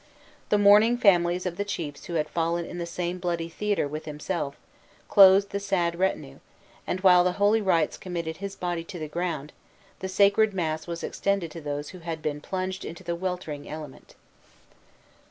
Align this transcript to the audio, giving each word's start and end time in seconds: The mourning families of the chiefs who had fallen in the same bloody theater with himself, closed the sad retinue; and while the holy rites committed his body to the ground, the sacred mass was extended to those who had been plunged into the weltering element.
The 0.49 0.57
mourning 0.57 0.97
families 0.97 1.45
of 1.45 1.57
the 1.57 1.63
chiefs 1.63 2.05
who 2.05 2.15
had 2.15 2.27
fallen 2.27 2.65
in 2.65 2.79
the 2.79 2.87
same 2.87 3.19
bloody 3.19 3.47
theater 3.49 3.87
with 3.87 4.05
himself, 4.05 4.55
closed 5.09 5.51
the 5.51 5.59
sad 5.59 5.93
retinue; 5.99 6.39
and 6.87 7.01
while 7.01 7.23
the 7.23 7.33
holy 7.33 7.61
rites 7.61 7.99
committed 7.99 8.37
his 8.37 8.55
body 8.55 8.83
to 8.85 8.97
the 8.97 9.07
ground, 9.07 9.53
the 9.99 10.09
sacred 10.09 10.55
mass 10.55 10.87
was 10.87 11.03
extended 11.03 11.51
to 11.51 11.61
those 11.61 11.89
who 11.89 11.99
had 11.99 12.23
been 12.23 12.41
plunged 12.41 12.83
into 12.83 13.03
the 13.03 13.13
weltering 13.15 13.69
element. 13.69 14.15